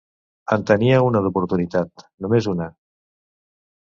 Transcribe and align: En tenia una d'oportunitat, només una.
En 0.55 0.63
tenia 0.69 1.01
una 1.09 1.21
d'oportunitat, 1.27 2.07
només 2.27 2.49
una. 2.55 2.71